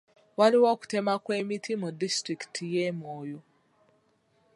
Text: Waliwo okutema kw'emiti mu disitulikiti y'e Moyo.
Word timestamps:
Waliwo 0.39 0.67
okutema 0.75 1.13
kw'emiti 1.23 1.71
mu 1.81 1.89
disitulikiti 1.99 2.63
y'e 2.73 2.87
Moyo. 2.99 3.39